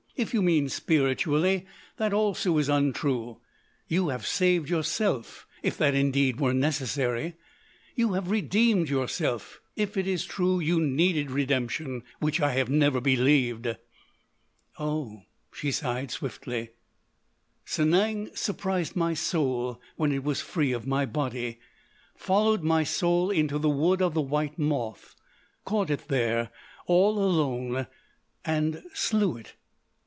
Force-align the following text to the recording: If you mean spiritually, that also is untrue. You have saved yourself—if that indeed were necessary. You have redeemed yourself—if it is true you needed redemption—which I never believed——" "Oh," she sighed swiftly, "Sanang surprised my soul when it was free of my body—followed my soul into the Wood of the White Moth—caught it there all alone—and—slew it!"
If 0.17 0.33
you 0.35 0.43
mean 0.43 0.67
spiritually, 0.69 1.65
that 1.97 2.13
also 2.13 2.55
is 2.59 2.69
untrue. 2.69 3.39
You 3.87 4.09
have 4.09 4.27
saved 4.27 4.69
yourself—if 4.69 5.75
that 5.79 5.95
indeed 5.95 6.39
were 6.39 6.53
necessary. 6.53 7.37
You 7.95 8.13
have 8.13 8.29
redeemed 8.29 8.87
yourself—if 8.87 9.97
it 9.97 10.05
is 10.05 10.23
true 10.25 10.59
you 10.59 10.79
needed 10.79 11.31
redemption—which 11.31 12.39
I 12.39 12.61
never 12.67 13.01
believed——" 13.01 13.75
"Oh," 14.77 15.23
she 15.51 15.71
sighed 15.71 16.11
swiftly, 16.11 16.69
"Sanang 17.65 18.29
surprised 18.37 18.95
my 18.95 19.15
soul 19.15 19.81
when 19.95 20.11
it 20.11 20.23
was 20.23 20.39
free 20.39 20.71
of 20.71 20.85
my 20.85 21.03
body—followed 21.07 22.61
my 22.61 22.83
soul 22.83 23.31
into 23.31 23.57
the 23.57 23.69
Wood 23.69 24.03
of 24.03 24.13
the 24.13 24.21
White 24.21 24.59
Moth—caught 24.59 25.89
it 25.89 26.09
there 26.09 26.51
all 26.85 27.17
alone—and—slew 27.17 29.37
it!" 29.37 29.55